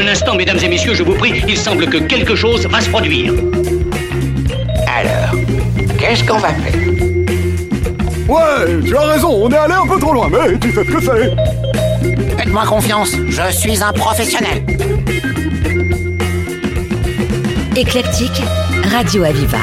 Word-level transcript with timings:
Un 0.00 0.08
instant, 0.08 0.34
mesdames 0.34 0.58
et 0.62 0.68
messieurs, 0.68 0.94
je 0.94 1.02
vous 1.02 1.12
prie, 1.12 1.42
il 1.46 1.58
semble 1.58 1.86
que 1.86 1.98
quelque 1.98 2.34
chose 2.34 2.66
va 2.66 2.80
se 2.80 2.88
produire. 2.88 3.34
Alors, 4.86 5.38
qu'est-ce 5.98 6.24
qu'on 6.24 6.38
va 6.38 6.48
faire? 6.54 6.80
Ouais, 8.26 8.82
tu 8.86 8.96
as 8.96 9.00
raison, 9.00 9.28
on 9.28 9.50
est 9.50 9.56
allé 9.56 9.74
un 9.74 9.86
peu 9.86 10.00
trop 10.00 10.14
loin, 10.14 10.30
mais 10.30 10.58
tu 10.58 10.72
sais 10.72 10.84
ce 10.84 10.90
que 10.90 11.02
c'est. 11.02 12.36
Faites-moi 12.38 12.64
confiance, 12.64 13.14
je 13.28 13.52
suis 13.52 13.82
un 13.82 13.92
professionnel. 13.92 14.64
Éclectique, 17.76 18.42
Radio 18.90 19.24
Aviva. 19.24 19.58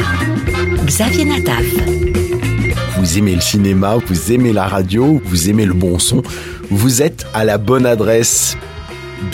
Xavier 0.85 1.25
Nataf. 1.25 1.65
Vous 2.99 3.17
aimez 3.17 3.33
le 3.33 3.41
cinéma, 3.41 3.95
vous 4.05 4.31
aimez 4.31 4.53
la 4.53 4.67
radio, 4.67 5.19
vous 5.25 5.49
aimez 5.49 5.65
le 5.65 5.73
bon 5.73 5.97
son, 5.97 6.21
vous 6.69 7.01
êtes 7.01 7.25
à 7.33 7.43
la 7.43 7.57
bonne 7.57 7.87
adresse. 7.87 8.55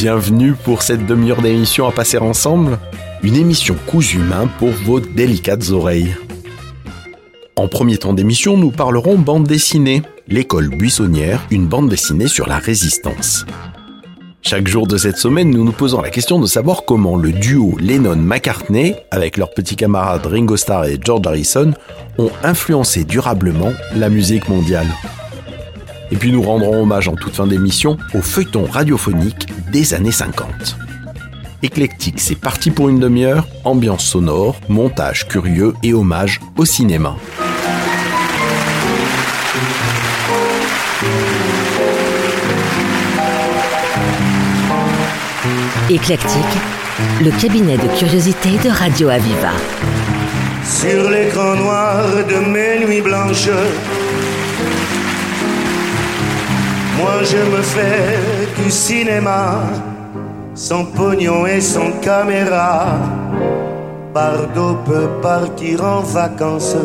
Bienvenue 0.03 0.51
pour 0.51 0.81
cette 0.81 1.05
demi-heure 1.05 1.41
d'émission 1.41 1.87
à 1.87 1.93
passer 1.93 2.17
ensemble. 2.17 2.77
Une 3.21 3.37
émission 3.37 3.73
cousu 3.87 4.17
humain 4.17 4.49
pour 4.59 4.67
vos 4.67 4.99
délicates 4.99 5.69
oreilles. 5.69 6.13
En 7.55 7.69
premier 7.69 7.97
temps 7.97 8.11
d'émission, 8.11 8.57
nous 8.57 8.69
parlerons 8.69 9.17
bande 9.17 9.47
dessinée. 9.47 10.01
L'école 10.27 10.67
buissonnière, 10.67 11.47
une 11.51 11.67
bande 11.67 11.87
dessinée 11.87 12.27
sur 12.27 12.49
la 12.49 12.57
résistance. 12.57 13.45
Chaque 14.41 14.67
jour 14.67 14.87
de 14.87 14.97
cette 14.97 15.15
semaine, 15.15 15.51
nous 15.51 15.63
nous 15.63 15.71
posons 15.71 16.01
la 16.01 16.09
question 16.09 16.37
de 16.37 16.47
savoir 16.47 16.83
comment 16.83 17.15
le 17.15 17.31
duo 17.31 17.77
Lennon-McCartney, 17.79 18.97
avec 19.09 19.37
leurs 19.37 19.53
petits 19.53 19.77
camarades 19.77 20.25
Ringo 20.25 20.57
Starr 20.57 20.83
et 20.83 20.99
George 21.01 21.25
Harrison, 21.25 21.71
ont 22.17 22.31
influencé 22.43 23.05
durablement 23.05 23.71
la 23.95 24.09
musique 24.09 24.49
mondiale. 24.49 24.87
Et 26.13 26.15
puis 26.15 26.31
nous 26.31 26.43
rendrons 26.43 26.83
hommage 26.83 27.07
en 27.07 27.15
toute 27.15 27.33
fin 27.33 27.47
d'émission 27.47 27.97
au 28.13 28.21
feuilleton 28.21 28.65
radiophonique 28.65 29.47
des 29.71 29.95
années 29.95 30.11
50. 30.11 30.77
Éclectique, 31.63 32.19
c'est 32.19 32.35
parti 32.35 32.69
pour 32.69 32.87
une 32.87 32.99
demi-heure, 32.99 33.47
ambiance 33.63 34.05
sonore, 34.05 34.59
montage 34.69 35.27
curieux 35.27 35.73
et 35.81 35.91
hommage 35.91 36.39
au 36.55 36.65
cinéma. 36.65 37.15
Éclectique, 45.89 46.43
le 47.23 47.31
cabinet 47.41 47.77
de 47.77 47.87
curiosité 47.97 48.51
de 48.63 48.69
Radio 48.69 49.09
Aviva. 49.09 49.53
Sur 50.63 51.09
l'écran 51.09 51.55
noir 51.55 52.05
de 52.29 52.35
mes 52.51 52.85
nuits 52.85 53.01
blanches, 53.01 53.49
je 57.23 57.37
me 57.37 57.61
fais 57.61 58.17
du 58.61 58.69
cinéma, 58.69 59.61
sans 60.53 60.85
pognon 60.85 61.45
et 61.45 61.61
sans 61.61 61.91
caméra. 62.01 62.85
Bardot 64.13 64.77
peut 64.85 65.09
partir 65.21 65.83
en 65.83 66.01
vacances. 66.01 66.77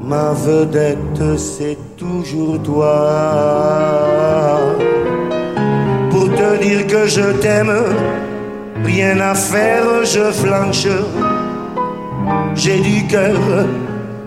Ma 0.00 0.32
vedette, 0.32 1.36
c'est 1.36 1.78
toujours 1.96 2.62
toi 2.62 2.94
pour 6.10 6.24
te 6.24 6.62
dire 6.62 6.86
que 6.86 7.06
je 7.06 7.32
t'aime. 7.40 7.72
Rien 8.84 9.20
à 9.20 9.34
faire, 9.34 10.04
je 10.04 10.30
flanche. 10.32 10.88
J'ai 12.54 12.80
du 12.80 13.06
cœur, 13.06 13.66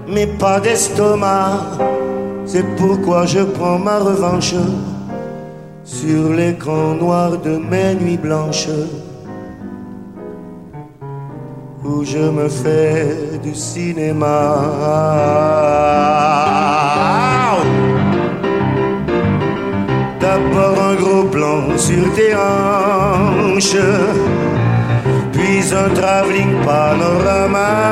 mais 0.07 0.27
pas 0.27 0.59
d'estomac. 0.59 2.00
C'est 2.53 2.67
pourquoi 2.75 3.25
je 3.25 3.39
prends 3.39 3.79
ma 3.79 3.97
revanche 3.99 4.55
sur 5.85 6.33
l'écran 6.33 6.95
noir 6.95 7.37
de 7.37 7.51
mes 7.51 7.95
nuits 7.95 8.17
blanches. 8.17 8.67
Où 11.85 12.03
je 12.03 12.17
me 12.37 12.49
fais 12.49 13.39
du 13.41 13.55
cinéma. 13.55 14.57
D'abord 20.19 20.77
un 20.89 20.95
gros 20.95 21.23
plan 21.23 21.61
sur 21.77 22.03
tes 22.15 22.35
hanches, 22.35 23.77
puis 25.31 25.73
un 25.73 25.89
travelling 25.93 26.53
panorama. 26.65 27.91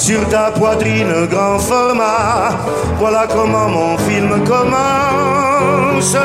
Sur 0.00 0.26
ta 0.28 0.50
poitrine 0.50 1.26
grand 1.30 1.58
format, 1.58 2.56
voilà 2.98 3.26
comment 3.28 3.68
mon 3.68 3.98
film 3.98 4.30
commence. 4.44 6.16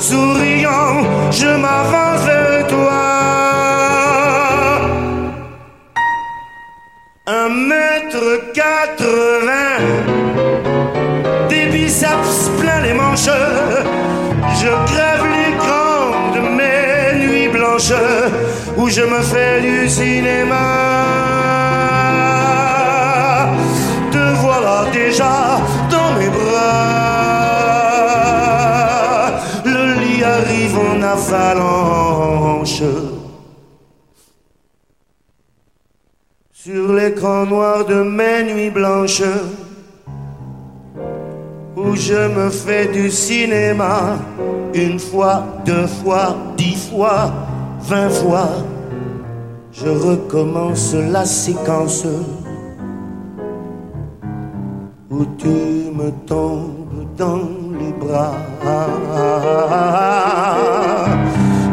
Souriant, 0.00 1.04
je 1.30 1.46
m'avance 1.46 2.22
vers 2.26 2.66
toi. 2.66 3.02
Un 7.28 7.48
mètre 7.48 8.52
quatre-vingts 8.52 9.86
des 11.48 11.66
biceps 11.66 12.50
plein 12.60 12.80
les 12.80 12.94
manches. 12.94 13.36
Je 14.60 14.70
crève 14.90 15.24
l'écran 15.36 16.32
de 16.34 16.40
mes 16.58 17.24
nuits 17.24 17.48
blanches 17.48 17.94
où 18.76 18.88
je 18.88 19.02
me 19.02 19.22
fais 19.22 19.60
du 19.60 19.88
cinéma. 19.88 21.21
Dans 25.90 26.12
mes 26.18 26.28
bras. 26.28 26.82
Le 29.64 29.94
lit 30.00 30.22
arrive 30.24 30.78
en 30.78 31.02
avalanche. 31.02 32.82
Sur 36.52 36.92
l'écran 36.92 37.44
noir 37.46 37.84
de 37.84 38.02
mes 38.02 38.44
nuits 38.44 38.70
blanches 38.70 39.22
où 41.76 41.96
je 41.96 42.28
me 42.28 42.50
fais 42.50 42.86
du 42.86 43.10
cinéma 43.10 44.18
une 44.74 44.98
fois, 44.98 45.44
deux 45.64 45.86
fois, 45.86 46.36
dix 46.56 46.90
fois, 46.90 47.32
vingt 47.80 48.10
fois. 48.10 48.48
Je 49.72 49.88
recommence 49.88 50.94
la 50.94 51.24
séquence 51.24 52.06
où 55.12 55.26
tu 55.36 55.92
me 55.98 56.10
tombes 56.26 57.06
dans 57.16 57.48
les 57.78 57.92
bras. 57.92 58.34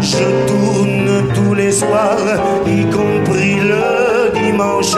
Je 0.02 0.26
tourne 0.50 1.34
tous 1.34 1.54
les 1.54 1.72
soirs, 1.72 2.28
y 2.68 2.84
compris 3.00 3.56
le 3.62 4.32
dimanche. 4.44 4.98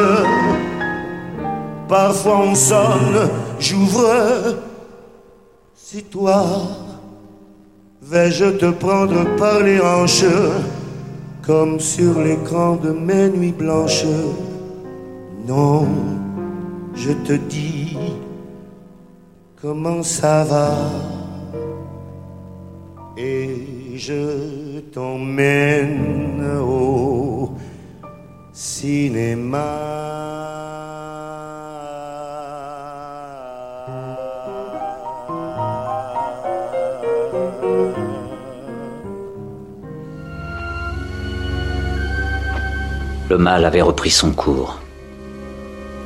Parfois 1.88 2.40
on 2.50 2.56
sonne, 2.56 3.29
j'ouvre 3.59 4.09
c'est 5.94 6.09
toi, 6.09 6.46
vais-je 8.02 8.46
te 8.46 8.72
prendre 8.72 9.25
par 9.35 9.59
les 9.59 9.81
hanches, 9.81 10.23
comme 11.46 11.81
sur 11.81 12.22
l'écran 12.22 12.78
de 12.78 12.91
mes 12.91 13.28
nuits 13.28 13.52
blanches? 13.52 14.06
Non, 15.46 15.85
je 16.96 17.12
te 17.12 17.34
dis, 17.34 17.97
comment 19.61 20.01
ça 20.01 20.44
va? 20.44 20.72
Et 23.17 23.55
je 23.95 24.79
t'emmène 24.91 26.44
au 26.61 27.51
cinéma. 28.51 29.78
Le 43.29 43.37
mal 43.37 43.63
avait 43.63 43.81
repris 43.81 44.09
son 44.09 44.31
cours. 44.31 44.79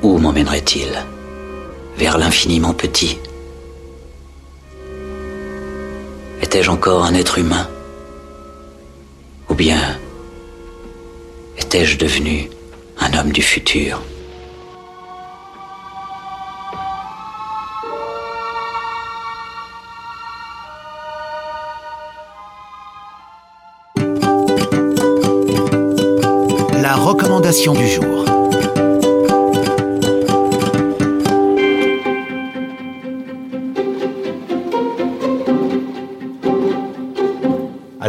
Où 0.04 0.19
m'emmènerait-il? 0.19 0.90
Vers 1.98 2.18
l'infiniment 2.18 2.74
petit 2.74 3.18
Étais-je 6.42 6.70
encore 6.70 7.04
un 7.04 7.14
être 7.14 7.38
humain 7.38 7.68
Ou 9.50 9.54
bien 9.54 9.80
étais-je 11.58 11.98
devenu 11.98 12.50
un 13.00 13.18
homme 13.18 13.32
du 13.32 13.42
futur 13.42 14.02
La 26.81 26.96
recommandation 26.96 27.74
du 27.74 27.88
jour. 27.88 28.15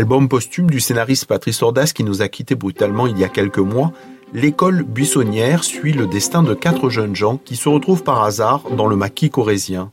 Album 0.07 0.29
posthume 0.29 0.71
du 0.71 0.79
scénariste 0.79 1.27
Patrice 1.27 1.65
Ordas 1.65 1.91
qui 1.93 2.05
nous 2.05 2.23
a 2.23 2.29
quittés 2.29 2.55
brutalement 2.55 3.09
il 3.09 3.19
y 3.19 3.25
a 3.25 3.29
quelques 3.29 3.59
mois, 3.59 3.91
l'école 4.33 4.85
buissonnière 4.85 5.65
suit 5.65 5.93
le 5.93 6.07
destin 6.07 6.45
de 6.45 6.55
quatre 6.55 6.91
jeunes 6.91 7.17
gens 7.17 7.39
qui 7.39 7.57
se 7.57 7.69
retrouvent 7.69 8.05
par 8.05 8.23
hasard 8.23 8.71
dans 8.71 8.87
le 8.87 8.95
maquis 8.95 9.31
corésien. 9.31 9.91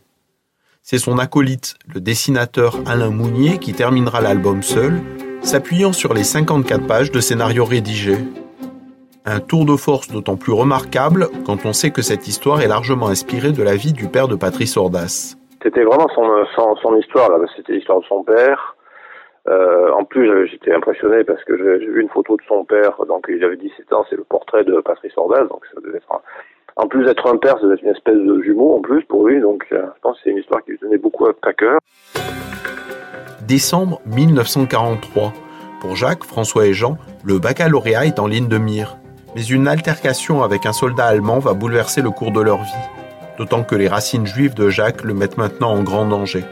C'est 0.83 0.99
son 0.99 1.17
acolyte, 1.17 1.73
le 1.91 1.99
dessinateur 1.99 2.75
Alain 2.85 3.09
Mounier, 3.09 3.57
qui 3.57 3.73
terminera 3.73 4.21
l'album 4.21 4.61
seul, 4.61 5.01
s'appuyant 5.41 5.93
sur 5.93 6.13
les 6.13 6.23
54 6.23 6.85
pages 6.85 7.11
de 7.11 7.19
scénario 7.19 7.65
rédigés. 7.65 8.19
Un 9.25 9.39
tour 9.39 9.65
de 9.65 9.75
force 9.75 10.09
d'autant 10.09 10.35
plus 10.35 10.53
remarquable 10.53 11.29
quand 11.43 11.65
on 11.65 11.73
sait 11.73 11.89
que 11.89 12.03
cette 12.03 12.27
histoire 12.27 12.61
est 12.61 12.67
largement 12.67 13.07
inspirée 13.07 13.51
de 13.51 13.63
la 13.63 13.75
vie 13.75 13.93
du 13.93 14.07
père 14.09 14.27
de 14.27 14.35
Patrice 14.35 14.77
Ordas. 14.77 15.35
C'était 15.63 15.83
vraiment 15.83 16.07
son, 16.13 16.75
son, 16.83 16.97
histoire, 16.97 17.31
là. 17.31 17.47
c'était 17.57 17.73
l'histoire 17.73 17.99
de 17.99 18.05
son 18.05 18.23
père. 18.23 18.75
Euh, 19.47 19.91
en 19.91 20.05
plus, 20.05 20.47
j'étais 20.47 20.73
impressionné 20.73 21.23
parce 21.23 21.43
que 21.43 21.57
j'ai 21.57 21.85
vu 21.85 22.01
une 22.01 22.09
photo 22.09 22.37
de 22.37 22.43
son 22.47 22.63
père, 22.63 22.97
donc 23.07 23.25
il 23.29 23.43
avait 23.43 23.57
17 23.57 23.91
ans, 23.93 24.05
c'est 24.09 24.15
le 24.15 24.23
portrait 24.23 24.63
de 24.63 24.79
Patrice 24.79 25.17
Ordas, 25.17 25.45
donc 25.45 25.65
ça 25.73 25.81
devait 25.81 25.97
être 25.97 26.21
en 26.75 26.87
plus 26.87 27.05
d'être 27.05 27.27
un 27.27 27.37
père, 27.37 27.57
c'est 27.59 27.81
une 27.81 27.89
espèce 27.89 28.17
de 28.17 28.41
jumeau 28.41 28.75
en 28.77 28.81
plus 28.81 29.03
pour 29.03 29.27
lui, 29.27 29.39
donc 29.41 29.65
euh, 29.71 29.83
je 29.95 30.01
pense 30.01 30.17
que 30.17 30.23
c'est 30.23 30.29
une 30.31 30.37
histoire 30.37 30.63
qui 30.63 30.71
lui 30.71 30.79
tenait 30.79 30.97
beaucoup 30.97 31.25
à 31.25 31.53
cœur. 31.53 31.79
Décembre 33.47 34.01
1943. 34.05 35.33
Pour 35.81 35.95
Jacques, 35.95 36.23
François 36.23 36.65
et 36.65 36.73
Jean, 36.73 36.97
le 37.25 37.39
baccalauréat 37.39 38.05
est 38.05 38.17
en 38.17 38.27
ligne 38.27 38.47
de 38.47 38.57
mire 38.57 38.97
mais 39.35 39.43
une 39.43 39.67
altercation 39.67 40.43
avec 40.43 40.65
un 40.65 40.73
soldat 40.73 41.05
allemand 41.05 41.39
va 41.39 41.53
bouleverser 41.53 42.01
le 42.01 42.11
cours 42.11 42.31
de 42.31 42.41
leur 42.41 42.61
vie, 42.61 42.71
d'autant 43.37 43.63
que 43.63 43.75
les 43.75 43.87
racines 43.87 44.27
juives 44.27 44.53
de 44.53 44.69
Jacques 44.69 45.03
le 45.03 45.13
mettent 45.13 45.37
maintenant 45.37 45.71
en 45.71 45.83
grand 45.83 46.05
danger. 46.05 46.43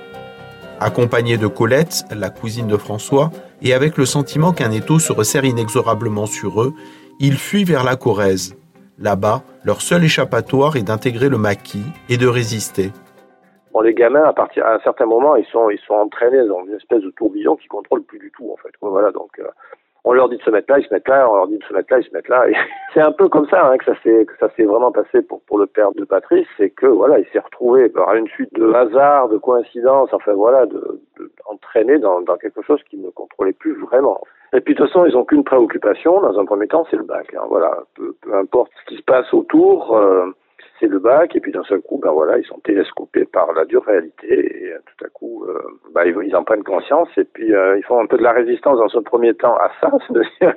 Accompagné 0.84 1.38
de 1.38 1.46
Colette, 1.46 2.06
la 2.10 2.32
cousine 2.32 2.66
de 2.66 2.76
François, 2.76 3.30
et 3.62 3.76
avec 3.76 3.98
le 3.98 4.06
sentiment 4.06 4.52
qu'un 4.52 4.72
étau 4.72 4.98
se 4.98 5.14
resserre 5.14 5.46
inexorablement 5.46 6.26
sur 6.26 6.60
eux, 6.64 6.74
ils 7.20 7.38
fuient 7.38 7.66
vers 7.66 7.84
la 7.84 7.96
Corrèze. 7.96 8.58
Là-bas, 8.98 9.44
leur 9.64 9.80
seul 9.82 10.04
échappatoire 10.04 10.78
est 10.78 10.82
d'intégrer 10.82 11.30
le 11.30 11.38
maquis 11.38 11.86
et 12.10 12.18
de 12.18 12.26
résister. 12.26 12.90
Bon, 13.72 13.82
les 13.82 13.94
gamins, 13.94 14.24
à 14.24 14.34
partir 14.34 14.66
à 14.66 14.74
un 14.74 14.80
certain 14.80 15.06
moment, 15.06 15.36
ils 15.36 15.46
sont, 15.46 15.70
ils 15.70 15.80
sont 15.86 15.94
entraînés 15.94 16.48
dans 16.48 16.66
une 16.66 16.74
espèce 16.74 17.04
de 17.04 17.12
tourbillon 17.12 17.58
qui 17.58 17.68
contrôle 17.68 18.02
plus 18.02 18.18
du 18.18 18.32
tout, 18.36 18.52
en 18.52 18.58
fait. 18.58 18.72
Voilà, 18.82 19.12
donc, 19.12 19.30
euh, 19.38 19.48
on 20.04 20.14
leur 20.14 20.30
dit 20.30 20.38
de 20.38 20.42
se 20.42 20.50
mettre 20.50 20.72
là, 20.72 20.80
ils 20.80 20.88
se 20.88 20.94
mettent 20.94 21.08
là, 21.08 21.30
on 21.30 21.36
leur 21.36 21.48
dit 21.48 21.58
de 21.58 21.64
se 21.64 21.74
mettre 21.74 21.92
là, 21.92 22.00
ils 22.00 22.08
se 22.08 22.14
mettent 22.14 22.30
là. 22.30 22.46
c'est 22.94 23.02
un 23.02 23.12
peu 23.12 23.30
comme 23.30 23.48
ça 23.48 23.68
hein, 23.68 23.78
que 23.78 23.86
ça 23.86 23.96
s'est 24.04 24.26
que 24.26 24.38
ça 24.40 24.50
s'est 24.56 24.64
vraiment 24.64 24.92
passé 24.92 25.22
pour 25.22 25.42
pour 25.44 25.60
le 25.60 25.68
père 25.68 25.92
de 25.94 26.06
Patrice, 26.06 26.48
c'est 26.58 26.70
que 26.70 26.88
voilà, 26.88 27.20
il 27.20 27.26
s'est 27.28 27.40
retrouvé 27.40 27.90
par 27.90 28.14
une 28.16 28.28
suite 28.28 28.54
de 28.54 28.72
hasards, 28.74 29.30
de 29.30 29.38
coïncidences, 29.38 30.14
enfin 30.14 30.34
voilà, 30.34 30.66
de, 30.66 31.02
de 31.20 31.32
entraîné 31.46 32.00
dans, 32.00 32.22
dans 32.22 32.38
quelque 32.38 32.62
chose 32.62 32.82
qu'il 32.90 33.02
ne 33.02 33.10
contrôlait 33.10 33.54
plus 33.54 33.74
vraiment. 33.74 34.22
Et 34.54 34.60
puis 34.60 34.74
de 34.74 34.80
toute 34.80 34.88
façon, 34.88 35.06
ils 35.06 35.14
n'ont 35.14 35.24
qu'une 35.24 35.44
préoccupation. 35.44 36.20
Dans 36.20 36.38
un 36.38 36.46
premier 36.46 36.68
temps, 36.68 36.86
c'est 36.90 36.98
le 36.98 37.04
bac. 37.04 37.34
Hein, 37.34 37.44
voilà, 37.50 37.78
peu, 37.96 38.14
peu, 38.22 38.36
importe 38.36 38.72
ce 38.82 38.90
qui 38.90 38.98
se 38.98 39.04
passe 39.04 39.34
autour. 39.34 39.96
Euh, 39.96 40.26
le 40.88 41.00
bac, 41.00 41.36
et 41.36 41.40
puis 41.40 41.52
d'un 41.52 41.64
seul 41.64 41.82
coup, 41.82 42.00
ben 42.02 42.12
voilà, 42.12 42.38
ils 42.38 42.46
sont 42.46 42.60
télescopés 42.60 43.26
par 43.26 43.54
la 43.54 43.66
dure 43.66 43.84
réalité, 43.84 44.66
et 44.66 44.74
euh, 44.74 44.80
tout 44.86 45.06
à 45.06 45.10
coup, 45.10 45.46
euh, 45.46 45.62
ben, 45.94 46.04
ils, 46.06 46.36
en 46.36 46.44
prennent 46.44 46.64
conscience, 46.64 47.10
et 47.18 47.24
puis 47.24 47.54
euh, 47.54 47.78
ils 47.78 47.84
font 47.84 48.00
un 48.00 48.06
peu 48.06 48.18
de 48.18 48.24
la 48.24 48.32
résistance 48.32 48.78
dans 48.78 48.90
ce 48.90 49.00
premier 49.00 49.34
temps 49.34 49.56
à 49.56 49.72
ça. 49.80 49.92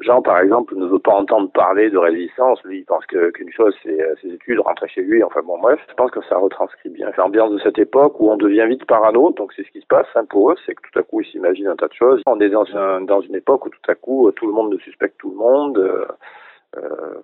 Jean, 0.00 0.22
par 0.22 0.40
exemple, 0.40 0.74
ne 0.76 0.86
veut 0.86 0.98
pas 0.98 1.14
entendre 1.14 1.50
parler 1.52 1.90
de 1.90 1.98
résistance, 1.98 2.62
lui, 2.64 2.78
il 2.78 2.84
pense 2.84 3.04
qu'une 3.06 3.52
chose, 3.52 3.74
c'est 3.82 3.98
ses 4.22 4.34
études, 4.34 4.60
rentrer 4.60 4.88
chez 4.88 5.02
lui, 5.02 5.22
enfin 5.22 5.40
bon, 5.42 5.58
bref, 5.58 5.80
je 5.88 5.94
pense 5.94 6.10
que 6.10 6.22
ça 6.28 6.36
retranscrit 6.36 6.90
bien 6.90 7.10
l'ambiance 7.16 7.52
de 7.52 7.58
cette 7.58 7.78
époque 7.78 8.20
où 8.20 8.30
on 8.30 8.36
devient 8.36 8.66
vite 8.68 8.84
parano, 8.86 9.32
donc 9.32 9.52
c'est 9.54 9.64
ce 9.64 9.70
qui 9.70 9.80
se 9.80 9.86
passe 9.86 10.06
hein, 10.14 10.24
pour 10.28 10.50
eux, 10.50 10.56
c'est 10.66 10.74
que 10.74 10.82
tout 10.90 10.98
à 10.98 11.02
coup, 11.02 11.20
ils 11.20 11.26
s'imaginent 11.26 11.68
un 11.68 11.76
tas 11.76 11.88
de 11.88 11.94
choses. 11.94 12.22
On 12.26 12.40
est 12.40 12.50
dans, 12.50 12.66
un, 12.76 13.00
une 13.00 13.34
époque 13.34 13.66
où 13.66 13.70
tout 13.70 13.90
à 13.90 13.94
coup, 13.94 14.30
tout 14.32 14.46
le 14.46 14.52
monde 14.52 14.72
ne 14.72 14.78
suspecte 14.78 15.16
tout 15.18 15.30
le 15.30 15.36
monde, 15.36 16.06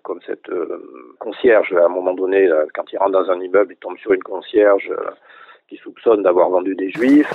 comme 0.03 0.21
cette 0.27 0.49
euh, 0.49 1.15
concierge, 1.19 1.73
à 1.73 1.87
un 1.87 1.89
moment 1.89 2.15
donné, 2.15 2.49
quand 2.75 2.85
il 2.93 2.99
rentre 2.99 3.13
dans 3.13 3.31
un 3.31 3.41
immeuble, 3.41 3.73
il 3.75 3.79
tombe 3.79 3.99
sur 3.99 4.13
une 4.13 4.23
concierge 4.23 4.91
euh, 4.91 5.11
qui 5.69 5.77
soupçonne 5.77 6.23
d'avoir 6.23 6.51
vendu 6.51 6.75
des 6.75 6.91
juifs. 6.91 7.33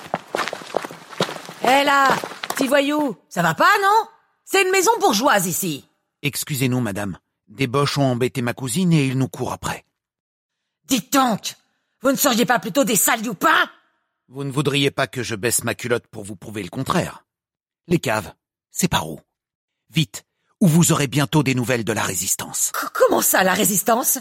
Hé 1.63 1.83
là, 1.83 2.07
petit 2.49 2.67
voyou, 2.67 3.15
ça 3.29 3.41
va 3.41 3.53
pas, 3.53 3.65
non? 3.81 4.09
C'est 4.45 4.63
une 4.63 4.71
maison 4.71 4.91
bourgeoise 4.99 5.47
ici. 5.47 5.89
Excusez-nous, 6.21 6.79
madame. 6.79 7.17
Des 7.47 7.67
boches 7.67 7.97
ont 7.97 8.03
embêté 8.03 8.41
ma 8.41 8.53
cousine 8.53 8.93
et 8.93 9.05
ils 9.05 9.17
nous 9.17 9.29
courent 9.29 9.53
après. 9.53 9.83
Dites 10.85 11.11
donc, 11.13 11.55
vous 12.01 12.11
ne 12.11 12.17
seriez 12.17 12.45
pas 12.45 12.59
plutôt 12.59 12.83
des 12.83 12.95
sales 12.95 13.25
youpins 13.25 13.69
Vous 14.27 14.43
ne 14.43 14.51
voudriez 14.51 14.91
pas 14.91 15.07
que 15.07 15.23
je 15.23 15.35
baisse 15.35 15.63
ma 15.63 15.73
culotte 15.73 16.07
pour 16.07 16.23
vous 16.23 16.35
prouver 16.35 16.63
le 16.63 16.69
contraire. 16.69 17.25
Les 17.87 17.99
caves, 17.99 18.33
c'est 18.71 18.89
par 18.89 19.09
où? 19.09 19.19
Vite, 19.89 20.26
où 20.61 20.67
vous 20.67 20.91
aurez 20.91 21.07
bientôt 21.07 21.43
des 21.43 21.55
nouvelles 21.55 21.83
de 21.83 21.93
la 21.93 22.03
résistance. 22.03 22.71
Comment 22.93 23.21
ça, 23.21 23.43
la 23.43 23.53
résistance? 23.53 24.19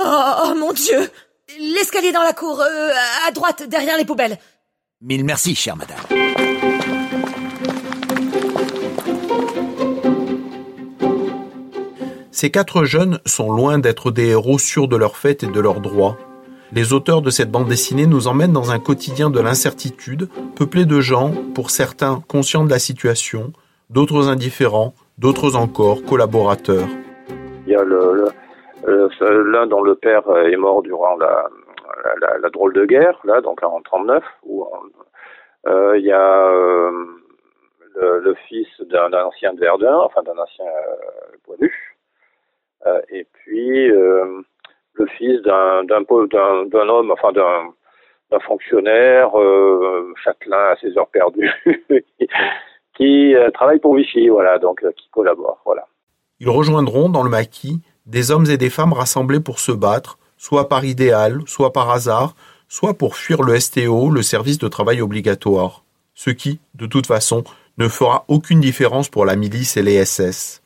Oh, 0.00 0.04
oh, 0.44 0.54
mon 0.56 0.72
Dieu 0.72 1.10
L'escalier 1.58 2.12
dans 2.12 2.22
la 2.22 2.34
cour, 2.34 2.60
euh, 2.60 2.90
à 3.26 3.30
droite, 3.32 3.62
derrière 3.68 3.96
les 3.96 4.04
poubelles. 4.04 4.38
Mille 5.00 5.24
merci, 5.24 5.54
chère 5.54 5.76
madame. 5.76 5.96
Ces 12.30 12.50
quatre 12.50 12.84
jeunes 12.84 13.18
sont 13.24 13.50
loin 13.50 13.78
d'être 13.78 14.10
des 14.10 14.26
héros 14.26 14.58
sûrs 14.58 14.88
de 14.88 14.96
leur 14.96 15.16
fait 15.16 15.42
et 15.42 15.46
de 15.46 15.60
leurs 15.60 15.80
droits. 15.80 16.18
Les 16.70 16.92
auteurs 16.92 17.22
de 17.22 17.30
cette 17.30 17.50
bande 17.50 17.68
dessinée 17.68 18.06
nous 18.06 18.28
emmènent 18.28 18.52
dans 18.52 18.70
un 18.70 18.78
quotidien 18.78 19.30
de 19.30 19.40
l'incertitude, 19.40 20.28
peuplé 20.54 20.84
de 20.84 21.00
gens, 21.00 21.32
pour 21.54 21.70
certains 21.70 22.22
conscients 22.28 22.64
de 22.64 22.70
la 22.70 22.78
situation, 22.78 23.52
d'autres 23.90 24.28
indifférents, 24.28 24.94
d'autres 25.18 25.56
encore 25.56 26.04
collaborateurs. 26.04 26.88
Il 27.66 27.72
y 27.72 27.76
a 27.76 27.84
l'un 27.84 29.66
dont 29.66 29.82
le 29.82 29.94
père 29.96 30.24
est 30.46 30.56
mort 30.56 30.82
durant 30.82 31.16
la, 31.16 32.50
drôle 32.50 32.72
de 32.72 32.86
guerre, 32.86 33.18
là, 33.24 33.40
donc 33.40 33.62
en 33.62 33.80
39, 33.82 34.22
où 34.44 34.66
euh, 35.66 35.98
il 35.98 36.04
y 36.04 36.12
a 36.12 36.48
euh, 36.48 38.20
le, 38.20 38.34
fils 38.48 38.68
d'un 38.80 39.12
ancien 39.12 39.52
de 39.54 39.60
Verdun, 39.60 39.98
enfin 39.98 40.22
d'un 40.22 40.38
ancien 40.38 40.64
euh, 40.64 41.66
euh 42.86 43.00
et 43.10 43.26
puis 43.32 43.90
euh, 43.90 44.42
le 44.94 45.06
fils 45.06 45.42
d'un 45.42 45.84
d'un 45.84 46.88
homme, 46.88 47.10
enfin 47.10 47.32
d'un 47.32 48.40
fonctionnaire, 48.40 49.30
châtelain 50.22 50.68
à 50.70 50.76
ses 50.76 50.96
heures 50.96 51.08
perdues, 51.08 51.50
qui 52.98 53.34
euh, 53.34 53.50
travaillent 53.52 53.78
pour 53.78 53.96
Vichy, 53.96 54.28
voilà, 54.28 54.58
donc 54.58 54.82
euh, 54.84 54.90
qui 54.96 55.08
collaborent. 55.10 55.62
Ils 56.40 56.50
rejoindront 56.50 57.08
dans 57.08 57.22
le 57.22 57.30
maquis 57.30 57.80
des 58.06 58.30
hommes 58.30 58.46
et 58.50 58.56
des 58.56 58.70
femmes 58.70 58.92
rassemblés 58.92 59.40
pour 59.40 59.58
se 59.60 59.72
battre, 59.72 60.18
soit 60.36 60.68
par 60.68 60.84
idéal, 60.84 61.40
soit 61.46 61.72
par 61.72 61.90
hasard, 61.90 62.34
soit 62.68 62.94
pour 62.94 63.16
fuir 63.16 63.42
le 63.42 63.58
STO, 63.58 64.10
le 64.10 64.22
service 64.22 64.58
de 64.58 64.68
travail 64.68 65.00
obligatoire. 65.00 65.82
Ce 66.14 66.30
qui, 66.30 66.58
de 66.74 66.86
toute 66.86 67.06
façon, 67.06 67.44
ne 67.76 67.88
fera 67.88 68.24
aucune 68.28 68.60
différence 68.60 69.08
pour 69.08 69.24
la 69.24 69.36
milice 69.36 69.76
et 69.76 69.82
les 69.82 70.04
SS. 70.04 70.62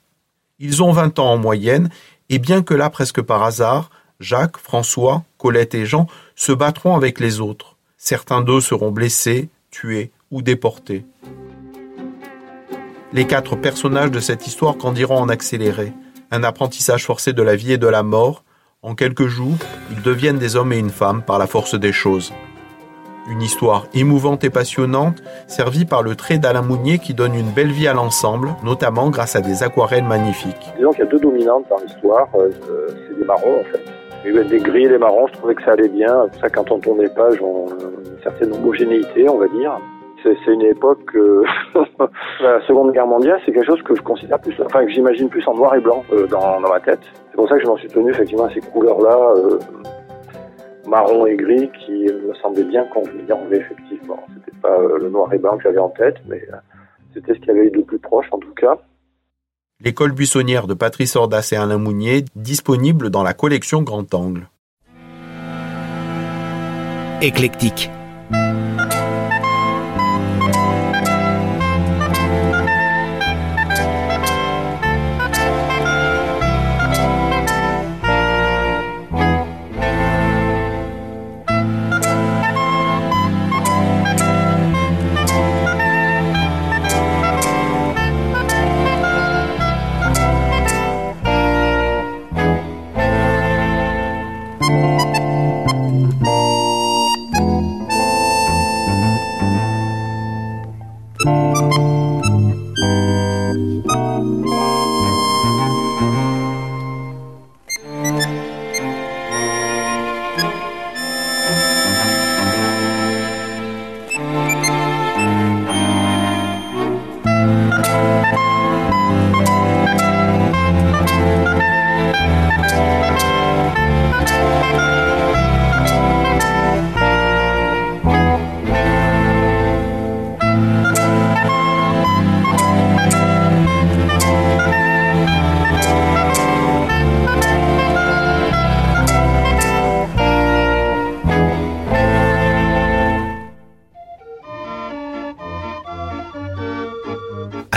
Ils 0.58 0.82
ont 0.82 0.92
20 0.92 1.18
ans 1.18 1.32
en 1.32 1.36
moyenne, 1.36 1.90
et 2.28 2.38
bien 2.38 2.62
que 2.62 2.74
là, 2.74 2.90
presque 2.90 3.20
par 3.20 3.42
hasard, 3.42 3.90
Jacques, 4.20 4.56
François, 4.56 5.24
Colette 5.36 5.74
et 5.74 5.84
Jean 5.84 6.06
se 6.36 6.52
battront 6.52 6.96
avec 6.96 7.18
les 7.18 7.40
autres. 7.40 7.76
Certains 7.96 8.40
d'eux 8.40 8.60
seront 8.60 8.92
blessés, 8.92 9.48
tués 9.70 10.10
ou 10.30 10.42
déportés. 10.42 11.04
Les 13.14 13.26
quatre 13.26 13.56
personnages 13.56 14.10
de 14.10 14.20
cette 14.20 14.46
histoire 14.46 14.76
grandiront 14.76 15.18
en 15.18 15.28
accéléré. 15.28 15.92
Un 16.30 16.42
apprentissage 16.44 17.04
forcé 17.04 17.34
de 17.34 17.42
la 17.42 17.56
vie 17.56 17.74
et 17.74 17.76
de 17.76 17.86
la 17.86 18.02
mort. 18.02 18.42
En 18.80 18.94
quelques 18.94 19.26
jours, 19.26 19.58
ils 19.90 20.00
deviennent 20.00 20.38
des 20.38 20.56
hommes 20.56 20.72
et 20.72 20.78
une 20.78 20.88
femme 20.88 21.20
par 21.20 21.38
la 21.38 21.46
force 21.46 21.78
des 21.78 21.92
choses. 21.92 22.32
Une 23.30 23.42
histoire 23.42 23.86
émouvante 23.92 24.44
et 24.44 24.50
passionnante, 24.50 25.22
servie 25.46 25.84
par 25.84 26.02
le 26.02 26.16
trait 26.16 26.38
d'Alain 26.38 26.62
Mounier 26.62 26.98
qui 26.98 27.12
donne 27.12 27.34
une 27.34 27.50
belle 27.50 27.70
vie 27.70 27.86
à 27.86 27.92
l'ensemble, 27.92 28.54
notamment 28.64 29.10
grâce 29.10 29.36
à 29.36 29.42
des 29.42 29.62
aquarelles 29.62 30.04
magnifiques. 30.04 30.72
Disons 30.78 30.92
qu'il 30.92 31.04
y 31.04 31.06
a 31.06 31.10
deux 31.10 31.20
dominantes 31.20 31.66
dans 31.68 31.80
l'histoire, 31.86 32.28
euh, 32.34 32.48
c'est 32.88 33.18
des 33.18 33.24
marrons 33.26 33.60
en 33.60 33.64
fait. 33.64 34.48
Des 34.48 34.58
gris 34.58 34.84
et 34.84 34.88
des 34.88 34.98
marrons, 34.98 35.26
je 35.26 35.34
trouvais 35.34 35.54
que 35.54 35.62
ça 35.64 35.72
allait 35.72 35.88
bien. 35.88 36.28
Ça, 36.40 36.48
quand 36.48 36.70
on 36.70 36.78
tourne 36.78 37.02
les 37.02 37.10
pages, 37.10 37.42
on 37.42 37.66
a 37.66 37.72
une 37.72 38.22
certaine 38.22 38.54
homogénéité, 38.54 39.28
on 39.28 39.36
va 39.36 39.48
dire 39.48 39.78
c'est 40.22 40.52
une 40.52 40.62
époque, 40.62 41.14
euh, 41.14 41.44
la 42.40 42.64
Seconde 42.66 42.92
Guerre 42.92 43.06
mondiale, 43.06 43.40
c'est 43.44 43.52
quelque 43.52 43.66
chose 43.66 43.82
que 43.82 43.94
je 43.94 44.02
considère 44.02 44.40
plus, 44.40 44.54
enfin 44.64 44.84
que 44.84 44.90
j'imagine 44.90 45.28
plus 45.28 45.46
en 45.46 45.54
noir 45.54 45.74
et 45.74 45.80
blanc 45.80 46.04
euh, 46.12 46.26
dans, 46.26 46.60
dans, 46.60 46.68
ma 46.68 46.80
tête. 46.80 47.00
C'est 47.30 47.36
pour 47.36 47.48
ça 47.48 47.56
que 47.56 47.62
je 47.62 47.66
m'en 47.66 47.76
suis 47.76 47.88
tenu 47.88 48.10
effectivement 48.10 48.44
à 48.44 48.54
ces 48.54 48.60
couleurs-là, 48.60 49.34
euh, 49.36 49.58
marron 50.86 51.26
et 51.26 51.36
gris, 51.36 51.70
qui 51.84 52.04
me 52.04 52.34
semblaient 52.42 52.64
bien 52.64 52.84
convenir, 52.84 53.36
effectivement. 53.50 54.18
C'était 54.34 54.56
pas 54.60 54.78
le 55.00 55.08
noir 55.08 55.32
et 55.32 55.38
blanc 55.38 55.56
que 55.56 55.64
j'avais 55.64 55.78
en 55.78 55.90
tête, 55.90 56.16
mais 56.28 56.42
c'était 57.14 57.34
ce 57.34 57.38
qu'il 57.38 57.48
y 57.48 57.50
avait 57.50 57.70
de 57.70 57.82
plus 57.82 57.98
proche 57.98 58.26
en 58.32 58.38
tout 58.38 58.54
cas. 58.54 58.78
L'école 59.80 60.12
buissonnière 60.12 60.66
de 60.66 60.74
Patrice 60.74 61.16
Ordas 61.16 61.50
et 61.52 61.56
Alain 61.56 61.78
Mounier, 61.78 62.24
disponible 62.36 63.10
dans 63.10 63.24
la 63.24 63.34
collection 63.34 63.82
Grand 63.82 64.14
Angle. 64.14 64.48
Éclectique 67.20 67.90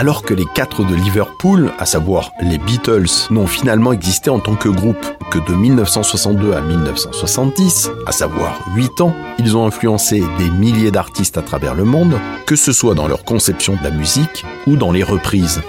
alors 0.06 0.22
que 0.22 0.34
les 0.34 0.44
quatre 0.44 0.84
de 0.84 0.94
Liverpool, 0.94 1.72
à 1.80 1.84
savoir 1.84 2.30
les 2.40 2.58
Beatles, 2.58 3.10
n'ont 3.30 3.48
finalement 3.48 3.92
existé 3.92 4.30
en 4.30 4.38
tant 4.38 4.54
que 4.54 4.68
groupe 4.68 5.04
que 5.32 5.40
de 5.40 5.52
1962 5.52 6.52
à 6.52 6.60
1970, 6.60 7.90
à 8.06 8.12
savoir 8.12 8.56
8 8.76 9.00
ans, 9.00 9.16
ils 9.40 9.56
ont 9.56 9.66
influencé 9.66 10.22
des 10.38 10.48
milliers 10.48 10.92
d'artistes 10.92 11.38
à 11.38 11.42
travers 11.42 11.74
le 11.74 11.82
monde, 11.82 12.20
que 12.46 12.54
ce 12.54 12.70
soit 12.70 12.94
dans 12.94 13.08
leur 13.08 13.24
conception 13.24 13.74
de 13.74 13.82
la 13.82 13.90
musique 13.90 14.46
ou 14.68 14.76
dans 14.76 14.92
les 14.92 15.02
reprises. 15.02 15.60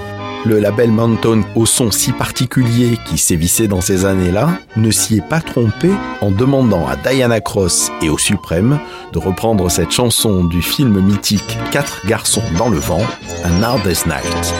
Le 0.46 0.60
label 0.60 0.92
Mountain, 0.92 1.42
au 1.56 1.66
son 1.66 1.92
si 1.92 2.12
particulier 2.12 2.98
qui 3.06 3.18
sévissait 3.18 3.68
dans 3.68 3.82
ces 3.82 4.06
années-là, 4.06 4.50
ne 4.76 4.92
s'y 4.92 5.18
est 5.18 5.28
pas 5.28 5.42
trompé 5.42 5.92
en 6.22 6.32
demandant 6.32 6.88
à 6.88 6.96
Diana 6.96 7.42
Cross 7.42 7.92
et 8.02 8.10
au 8.10 8.18
Suprême 8.18 8.80
de 9.14 9.20
reprendre 9.20 9.70
cette 9.70 9.92
chanson 9.92 10.46
du 10.46 10.62
film 10.62 11.02
mythique 11.02 11.58
Quatre 11.72 12.06
garçons 12.08 12.44
dans 12.58 12.70
le 12.70 12.78
vent, 12.78 13.06
Un 13.44 13.64
Hardest 13.64 14.06
Night. 14.06 14.54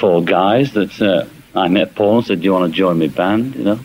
Four 0.00 0.24
guys 0.24 0.72
that 0.72 1.00
uh, 1.02 1.26
I 1.54 1.68
met 1.68 1.94
Paul 1.94 2.18
and 2.18 2.26
said, 2.26 2.40
Do 2.40 2.44
you 2.44 2.52
want 2.52 2.72
to 2.72 2.76
join 2.76 2.98
my 2.98 3.08
band? 3.08 3.54
You 3.54 3.64
know? 3.64 3.80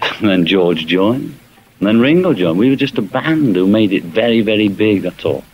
And 0.20 0.28
then 0.28 0.46
George 0.46 0.86
joined. 0.86 1.38
And 1.78 1.88
then 1.88 2.00
Ringo 2.00 2.34
joined. 2.34 2.58
We 2.58 2.70
were 2.70 2.76
just 2.76 2.98
a 2.98 3.02
band 3.02 3.54
who 3.54 3.66
made 3.66 3.92
it 3.92 4.02
very, 4.02 4.40
very 4.40 4.68
big, 4.68 5.02
that's 5.02 5.24
all. 5.24 5.44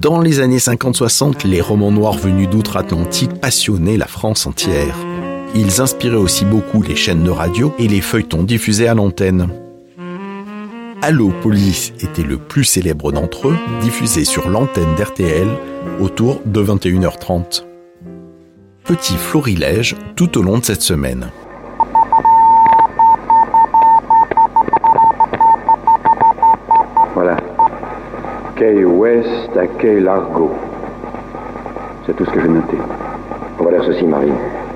Dans 0.00 0.22
les 0.22 0.40
années 0.40 0.56
50-60, 0.56 1.46
les 1.46 1.60
romans 1.60 1.92
noirs 1.92 2.16
venus 2.16 2.48
d'outre-Atlantique 2.48 3.38
passionnaient 3.38 3.98
la 3.98 4.06
France 4.06 4.46
entière. 4.46 4.96
Ils 5.54 5.82
inspiraient 5.82 6.16
aussi 6.16 6.46
beaucoup 6.46 6.80
les 6.80 6.96
chaînes 6.96 7.22
de 7.22 7.28
radio 7.28 7.74
et 7.78 7.86
les 7.86 8.00
feuilletons 8.00 8.42
diffusés 8.42 8.88
à 8.88 8.94
l'antenne. 8.94 9.50
Allo 11.02 11.34
Police 11.42 11.92
était 12.00 12.22
le 12.22 12.38
plus 12.38 12.64
célèbre 12.64 13.12
d'entre 13.12 13.48
eux, 13.48 13.56
diffusé 13.82 14.24
sur 14.24 14.48
l'antenne 14.48 14.94
d'RTL 14.96 15.48
autour 16.00 16.40
de 16.46 16.64
21h30. 16.64 17.64
Petit 18.84 19.16
florilège 19.16 19.96
tout 20.16 20.38
au 20.38 20.42
long 20.42 20.56
de 20.56 20.64
cette 20.64 20.80
semaine. 20.80 21.30
Quai 28.60 28.84
ouest 28.84 29.56
à 29.56 29.66
quai 29.66 30.00
Largo. 30.00 30.50
C'est 32.04 32.14
tout 32.14 32.26
ce 32.26 32.30
que 32.30 32.40
j'ai 32.42 32.48
noté. 32.48 32.76
On 33.58 33.64
va 33.64 33.70
dire 33.70 33.84
ceci, 33.84 34.04
Marie. 34.04 34.32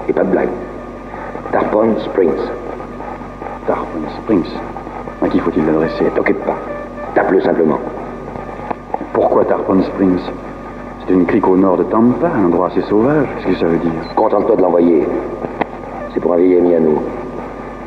Et 0.08 0.12
pas 0.14 0.24
de 0.24 0.30
blague. 0.30 0.48
Tarpon 1.52 1.94
Springs. 1.98 2.48
Tarpon 3.66 4.08
Springs. 4.22 4.48
Ok. 5.20 5.28
qui 5.28 5.38
faut-il 5.38 5.66
l'adresser? 5.66 6.06
T'occupe 6.16 6.42
pas. 6.46 6.56
Tape-le 7.14 7.42
simplement. 7.42 7.78
Pourquoi 9.12 9.44
Tarpon 9.44 9.82
Springs? 9.82 10.30
C'est 11.06 11.12
une 11.12 11.26
crique 11.26 11.46
au 11.46 11.56
nord 11.58 11.76
de 11.76 11.82
Tampa, 11.82 12.28
un 12.28 12.46
endroit 12.46 12.68
assez 12.68 12.80
sauvage. 12.88 13.26
Qu'est-ce 13.36 13.52
que 13.52 13.60
ça 13.60 13.66
veut 13.66 13.76
dire? 13.76 13.92
Contente-toi 14.16 14.56
de 14.56 14.62
l'envoyer. 14.62 15.06
C'est 16.14 16.20
pour 16.20 16.32
un 16.32 16.38
vieil 16.38 16.56
ami 16.56 16.74
à 16.74 16.80
nous. 16.80 17.02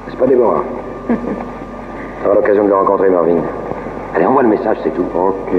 C'est 0.09 0.19
pas 0.19 0.27
Déborah? 0.27 0.63
T'auras 2.23 2.35
l'occasion 2.35 2.65
de 2.65 2.69
le 2.69 2.75
rencontrer, 2.75 3.09
Marvin. 3.09 3.41
Allez, 4.17 4.25
envoie 4.25 4.41
le 4.41 4.49
message, 4.49 4.79
c'est 4.83 4.95
tout. 4.95 5.05
Ok. 5.13 5.53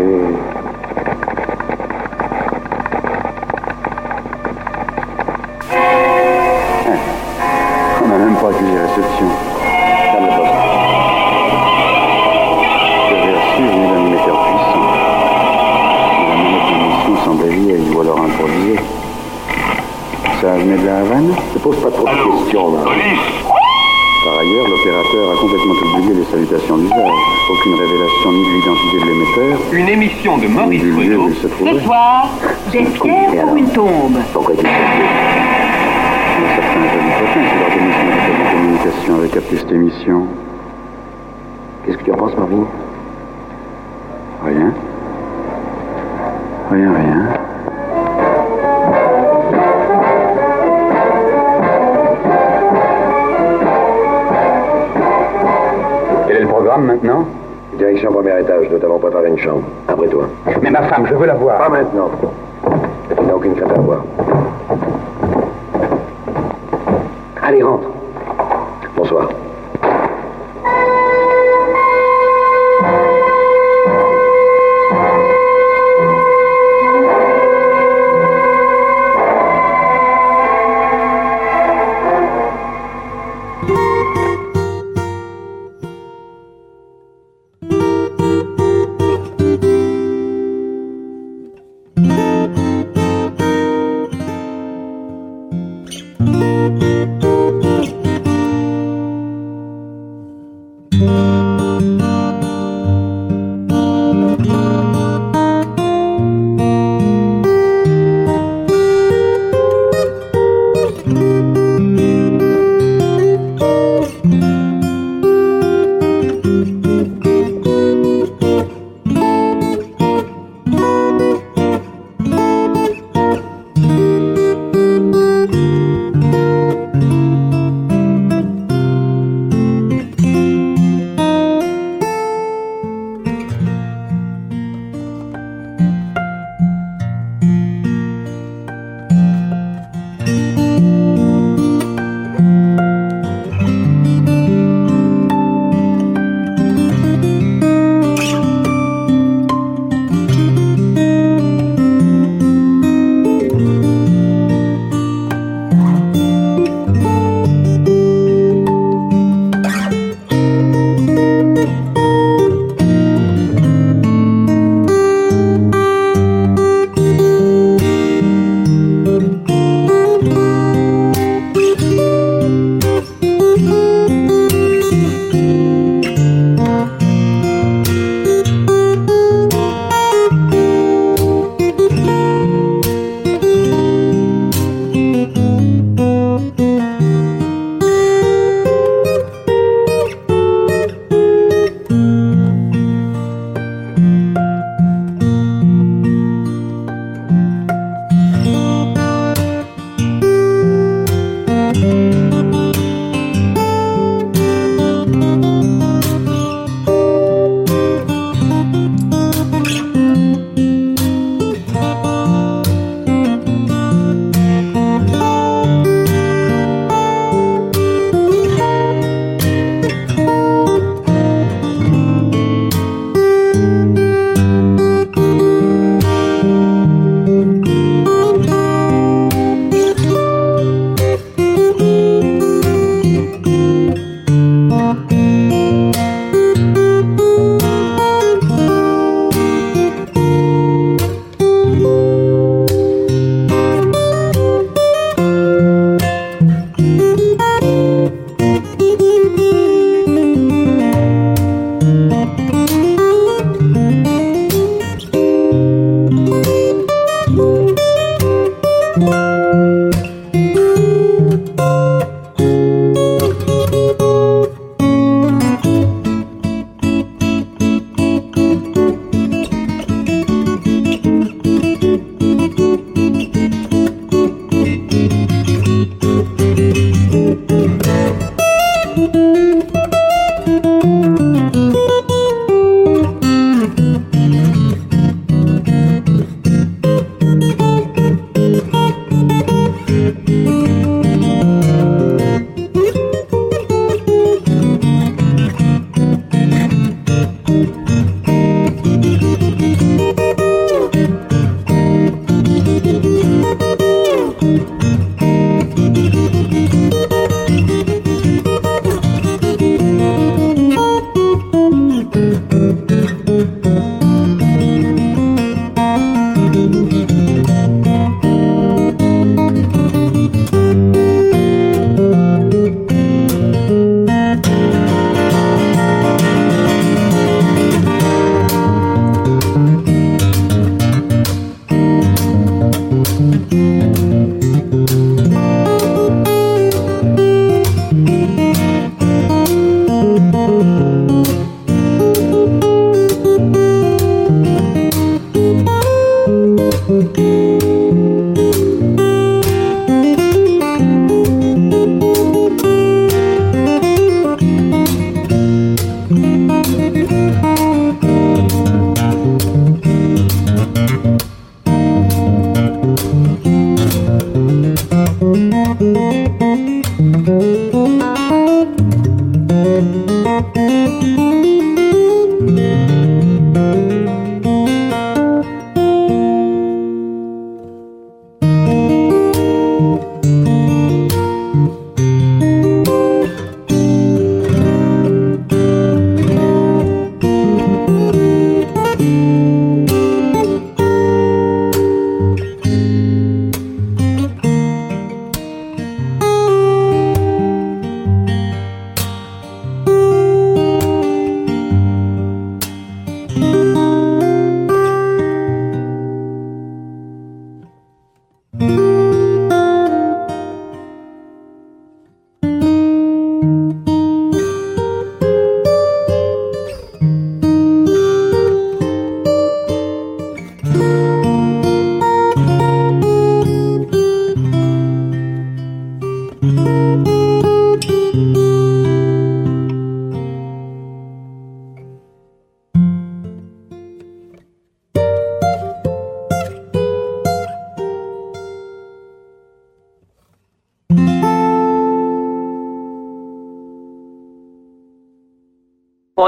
Complètement 25.68 25.98
oublié 25.98 26.14
les 26.14 26.24
salutations 26.24 26.78
d'usage. 26.78 27.12
Aucune 27.50 27.74
révélation 27.74 28.32
ni 28.32 28.42
de 28.44 28.50
l'identité 28.54 28.96
de 29.00 29.06
l'émetteur. 29.06 29.58
Une 29.72 29.88
émission 29.88 30.38
de 30.38 30.46
Maurice 30.48 31.46
trouvait. 31.50 31.74
Ce 31.74 31.84
soir, 31.84 32.30
j'ai 32.72 32.84
fier 32.84 33.44
pour 33.44 33.56
une 33.56 33.68
tombe. 33.68 34.18
Pourquoi 34.32 34.54
tu 34.54 34.62
certains 36.54 36.88
jeunes 36.92 37.12
potins 37.18 37.44
qui 37.48 37.56
l'organisme 37.58 38.08
de 38.38 38.50
communication 38.50 39.14
avec 39.16 39.30
capté 39.32 39.56
cette 39.56 39.72
émission. 39.72 40.26
Qu'est-ce 41.84 41.98
que 41.98 42.04
tu 42.04 42.12
en 42.12 42.16
penses, 42.16 42.36
Marvin 42.36 42.66
Rien. 44.44 44.72
Rien, 46.70 46.92
rien. 46.92 47.27
Maintenant 57.02 57.26
Direction 57.76 58.10
premier 58.12 58.40
étage. 58.40 58.66
Nous 58.72 58.78
t'avons 58.78 58.98
préparé 58.98 59.28
une 59.28 59.38
chambre. 59.38 59.62
Après 59.86 60.08
toi. 60.08 60.26
Mais 60.62 60.70
ma 60.70 60.82
femme, 60.82 61.06
je 61.06 61.14
veux 61.14 61.26
la 61.26 61.34
voir. 61.34 61.58
Pas 61.58 61.68
maintenant. 61.68 62.10
Tu 63.16 63.24
n'as 63.24 63.34
aucune 63.34 63.54
crainte 63.54 63.70
à 63.72 63.78
avoir. 63.78 64.02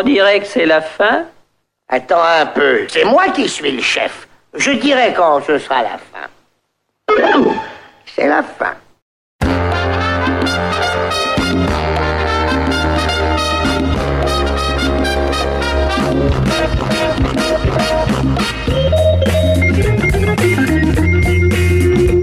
On 0.00 0.02
dirait 0.02 0.40
que 0.40 0.46
c'est 0.46 0.64
la 0.64 0.80
fin. 0.80 1.26
Attends 1.86 2.22
un 2.22 2.46
peu, 2.46 2.86
c'est 2.88 3.04
moi 3.04 3.28
qui 3.28 3.46
suis 3.50 3.70
le 3.70 3.82
chef. 3.82 4.28
Je 4.54 4.70
dirai 4.70 5.12
quand 5.14 5.42
ce 5.46 5.58
sera 5.58 5.82
la 5.82 5.98
fin. 5.98 6.26
C'est 8.06 8.26
la 8.26 8.42
fin. 8.42 8.76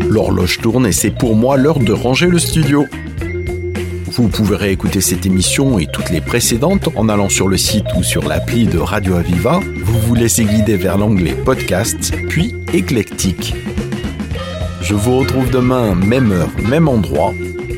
L'horloge 0.10 0.58
tourne 0.64 0.88
et 0.88 0.92
c'est 0.92 1.12
pour 1.12 1.36
moi 1.36 1.58
l'heure 1.58 1.78
de 1.78 1.94
ranger 1.94 2.26
le 2.26 2.40
studio. 2.40 2.88
Vous 4.18 4.30
pouvez 4.30 4.56
réécouter 4.56 5.00
cette 5.00 5.28
émission 5.28 5.78
et 5.78 5.86
toutes 5.86 6.10
les 6.10 6.22
précédentes 6.22 6.90
en 6.96 7.08
allant 7.08 7.30
sur 7.30 7.48
le 7.48 7.56
site 7.56 7.86
ou 7.96 8.02
sur 8.02 8.28
l'appli 8.28 8.66
de 8.66 8.80
Radio 8.80 9.14
Aviva. 9.14 9.60
Vous 9.84 10.00
vous 10.00 10.16
laissez 10.16 10.44
guider 10.44 10.76
vers 10.76 10.98
l'onglet 10.98 11.36
Podcast, 11.36 12.12
puis 12.28 12.56
Éclectique. 12.74 13.54
Je 14.82 14.96
vous 14.96 15.20
retrouve 15.20 15.52
demain, 15.52 15.94
même 15.94 16.32
heure, 16.32 16.50
même 16.68 16.88
endroit. 16.88 17.32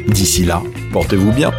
D'ici 0.08 0.46
là, 0.46 0.64
portez-vous 0.94 1.34
bien. 1.34 1.52